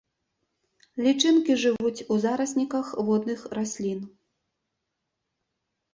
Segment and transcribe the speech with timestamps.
[1.07, 4.03] Лічынкі жывуць у зарасніках водных раслін.